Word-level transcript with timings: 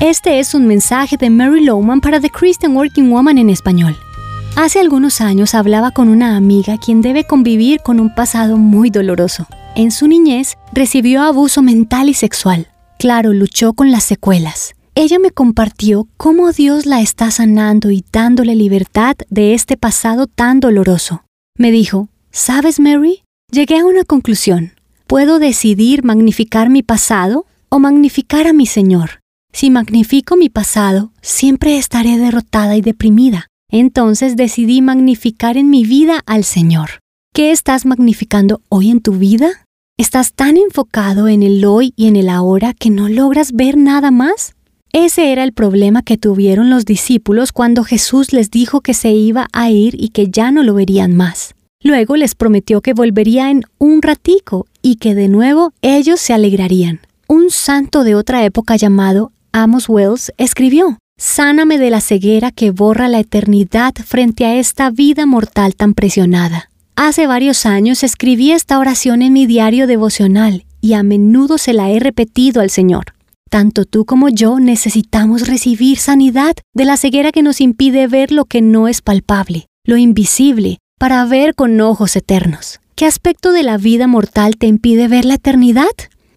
Este 0.00 0.38
es 0.38 0.54
un 0.54 0.66
mensaje 0.66 1.18
de 1.18 1.28
Mary 1.28 1.62
Lowman 1.62 2.00
para 2.00 2.22
The 2.22 2.30
Christian 2.30 2.74
Working 2.74 3.10
Woman 3.10 3.36
en 3.36 3.50
español. 3.50 3.98
Hace 4.56 4.80
algunos 4.80 5.20
años 5.20 5.54
hablaba 5.54 5.90
con 5.90 6.08
una 6.08 6.36
amiga 6.36 6.78
quien 6.78 7.02
debe 7.02 7.24
convivir 7.24 7.80
con 7.80 8.00
un 8.00 8.14
pasado 8.14 8.56
muy 8.56 8.88
doloroso. 8.88 9.46
En 9.76 9.90
su 9.90 10.08
niñez 10.08 10.56
recibió 10.72 11.20
abuso 11.20 11.60
mental 11.60 12.08
y 12.08 12.14
sexual. 12.14 12.68
Claro, 12.98 13.34
luchó 13.34 13.74
con 13.74 13.90
las 13.90 14.04
secuelas. 14.04 14.72
Ella 14.94 15.18
me 15.18 15.32
compartió 15.32 16.08
cómo 16.16 16.50
Dios 16.50 16.86
la 16.86 17.02
está 17.02 17.30
sanando 17.30 17.90
y 17.90 18.02
dándole 18.10 18.54
libertad 18.54 19.16
de 19.28 19.52
este 19.52 19.76
pasado 19.76 20.26
tan 20.26 20.60
doloroso. 20.60 21.24
Me 21.58 21.70
dijo, 21.70 22.08
¿sabes, 22.30 22.80
Mary? 22.80 23.22
Llegué 23.52 23.78
a 23.78 23.84
una 23.84 24.04
conclusión. 24.04 24.72
Puedo 25.06 25.38
decidir 25.38 26.04
magnificar 26.04 26.70
mi 26.70 26.82
pasado 26.82 27.44
o 27.68 27.78
magnificar 27.78 28.46
a 28.46 28.54
mi 28.54 28.64
Señor. 28.64 29.20
Si 29.52 29.70
magnifico 29.70 30.36
mi 30.36 30.48
pasado, 30.48 31.12
siempre 31.22 31.76
estaré 31.76 32.18
derrotada 32.18 32.76
y 32.76 32.80
deprimida. 32.80 33.48
Entonces 33.70 34.36
decidí 34.36 34.82
magnificar 34.82 35.56
en 35.56 35.70
mi 35.70 35.84
vida 35.84 36.22
al 36.26 36.44
Señor. 36.44 37.00
¿Qué 37.32 37.50
estás 37.50 37.86
magnificando 37.86 38.60
hoy 38.68 38.90
en 38.90 39.00
tu 39.00 39.12
vida? 39.12 39.64
¿Estás 39.96 40.32
tan 40.32 40.56
enfocado 40.56 41.28
en 41.28 41.42
el 41.42 41.64
hoy 41.64 41.92
y 41.94 42.08
en 42.08 42.16
el 42.16 42.28
ahora 42.28 42.74
que 42.74 42.90
no 42.90 43.08
logras 43.08 43.52
ver 43.52 43.76
nada 43.76 44.10
más? 44.10 44.54
Ese 44.92 45.30
era 45.30 45.44
el 45.44 45.52
problema 45.52 46.02
que 46.02 46.16
tuvieron 46.16 46.70
los 46.70 46.84
discípulos 46.84 47.52
cuando 47.52 47.84
Jesús 47.84 48.32
les 48.32 48.50
dijo 48.50 48.80
que 48.80 48.94
se 48.94 49.12
iba 49.12 49.46
a 49.52 49.70
ir 49.70 49.94
y 50.02 50.08
que 50.08 50.30
ya 50.30 50.50
no 50.50 50.64
lo 50.64 50.74
verían 50.74 51.14
más. 51.14 51.54
Luego 51.82 52.16
les 52.16 52.34
prometió 52.34 52.80
que 52.80 52.92
volvería 52.92 53.50
en 53.50 53.62
un 53.78 54.02
ratico 54.02 54.66
y 54.82 54.96
que 54.96 55.14
de 55.14 55.28
nuevo 55.28 55.72
ellos 55.80 56.20
se 56.20 56.32
alegrarían. 56.32 57.00
Un 57.28 57.50
santo 57.50 58.02
de 58.02 58.16
otra 58.16 58.44
época 58.44 58.74
llamado 58.74 59.30
Amos 59.52 59.88
Wells 59.88 60.32
escribió, 60.36 60.98
Sáname 61.18 61.78
de 61.78 61.90
la 61.90 62.00
ceguera 62.00 62.50
que 62.50 62.70
borra 62.70 63.08
la 63.08 63.18
eternidad 63.18 63.92
frente 64.06 64.46
a 64.46 64.54
esta 64.54 64.90
vida 64.90 65.26
mortal 65.26 65.74
tan 65.74 65.92
presionada. 65.92 66.70
Hace 66.96 67.26
varios 67.26 67.66
años 67.66 68.02
escribí 68.02 68.52
esta 68.52 68.78
oración 68.78 69.22
en 69.22 69.32
mi 69.32 69.46
diario 69.46 69.86
devocional 69.86 70.64
y 70.80 70.94
a 70.94 71.02
menudo 71.02 71.58
se 71.58 71.72
la 71.72 71.90
he 71.90 71.98
repetido 71.98 72.62
al 72.62 72.70
Señor. 72.70 73.06
Tanto 73.50 73.84
tú 73.84 74.04
como 74.04 74.28
yo 74.28 74.60
necesitamos 74.60 75.48
recibir 75.48 75.98
sanidad 75.98 76.54
de 76.74 76.84
la 76.84 76.96
ceguera 76.96 77.32
que 77.32 77.42
nos 77.42 77.60
impide 77.60 78.06
ver 78.06 78.32
lo 78.32 78.44
que 78.44 78.62
no 78.62 78.86
es 78.86 79.02
palpable, 79.02 79.66
lo 79.84 79.96
invisible, 79.96 80.78
para 80.98 81.24
ver 81.24 81.54
con 81.54 81.80
ojos 81.80 82.14
eternos. 82.16 82.80
¿Qué 82.94 83.06
aspecto 83.06 83.52
de 83.52 83.64
la 83.64 83.76
vida 83.78 84.06
mortal 84.06 84.56
te 84.56 84.66
impide 84.66 85.08
ver 85.08 85.24
la 85.24 85.34
eternidad? 85.34 85.90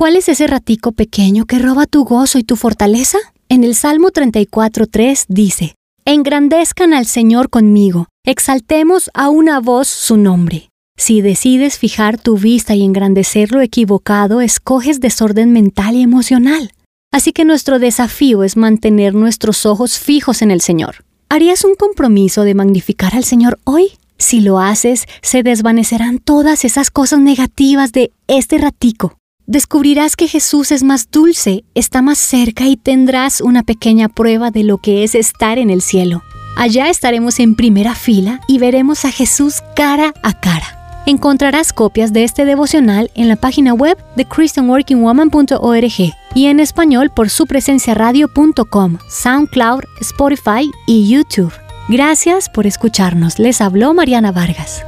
¿Cuál 0.00 0.16
es 0.16 0.30
ese 0.30 0.46
ratico 0.46 0.92
pequeño 0.92 1.44
que 1.44 1.58
roba 1.58 1.84
tu 1.84 2.04
gozo 2.04 2.38
y 2.38 2.42
tu 2.42 2.56
fortaleza? 2.56 3.18
En 3.50 3.64
el 3.64 3.74
Salmo 3.74 4.08
34.3 4.08 5.26
dice, 5.28 5.74
Engrandezcan 6.06 6.94
al 6.94 7.04
Señor 7.04 7.50
conmigo, 7.50 8.06
exaltemos 8.24 9.10
a 9.12 9.28
una 9.28 9.60
voz 9.60 9.88
su 9.88 10.16
nombre. 10.16 10.70
Si 10.96 11.20
decides 11.20 11.76
fijar 11.76 12.16
tu 12.16 12.38
vista 12.38 12.74
y 12.74 12.82
engrandecer 12.82 13.52
lo 13.52 13.60
equivocado, 13.60 14.40
escoges 14.40 15.00
desorden 15.00 15.52
mental 15.52 15.96
y 15.96 16.00
emocional. 16.00 16.72
Así 17.12 17.34
que 17.34 17.44
nuestro 17.44 17.78
desafío 17.78 18.42
es 18.42 18.56
mantener 18.56 19.14
nuestros 19.14 19.66
ojos 19.66 19.98
fijos 19.98 20.40
en 20.40 20.50
el 20.50 20.62
Señor. 20.62 21.04
¿Harías 21.28 21.62
un 21.62 21.74
compromiso 21.74 22.44
de 22.44 22.54
magnificar 22.54 23.14
al 23.14 23.24
Señor 23.24 23.58
hoy? 23.64 23.88
Si 24.16 24.40
lo 24.40 24.60
haces, 24.60 25.04
se 25.20 25.42
desvanecerán 25.42 26.20
todas 26.20 26.64
esas 26.64 26.90
cosas 26.90 27.20
negativas 27.20 27.92
de 27.92 28.12
este 28.28 28.56
ratico 28.56 29.19
descubrirás 29.50 30.14
que 30.14 30.28
Jesús 30.28 30.70
es 30.70 30.84
más 30.84 31.10
dulce, 31.10 31.64
está 31.74 32.02
más 32.02 32.18
cerca 32.18 32.68
y 32.68 32.76
tendrás 32.76 33.40
una 33.40 33.64
pequeña 33.64 34.08
prueba 34.08 34.52
de 34.52 34.62
lo 34.62 34.78
que 34.78 35.02
es 35.02 35.16
estar 35.16 35.58
en 35.58 35.70
el 35.70 35.82
cielo. 35.82 36.22
Allá 36.56 36.88
estaremos 36.88 37.40
en 37.40 37.56
primera 37.56 37.96
fila 37.96 38.40
y 38.46 38.58
veremos 38.58 39.04
a 39.04 39.10
Jesús 39.10 39.56
cara 39.74 40.14
a 40.22 40.38
cara. 40.38 41.02
Encontrarás 41.04 41.72
copias 41.72 42.12
de 42.12 42.22
este 42.22 42.44
devocional 42.44 43.10
en 43.16 43.26
la 43.26 43.34
página 43.34 43.74
web 43.74 43.98
de 44.14 44.24
christianworkingwoman.org 44.24 46.14
y 46.34 46.46
en 46.46 46.60
español 46.60 47.10
por 47.10 47.28
su 47.28 47.46
presencia 47.46 47.94
radio.com, 47.94 48.98
SoundCloud, 49.08 49.82
Spotify 50.00 50.70
y 50.86 51.08
YouTube. 51.08 51.52
Gracias 51.88 52.48
por 52.48 52.68
escucharnos. 52.68 53.40
Les 53.40 53.60
habló 53.60 53.94
Mariana 53.94 54.30
Vargas. 54.30 54.84